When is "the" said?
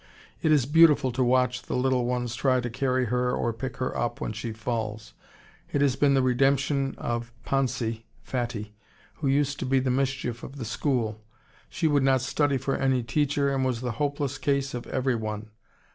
1.61-1.75, 6.15-6.23, 9.79-9.91, 10.55-10.65, 13.81-13.91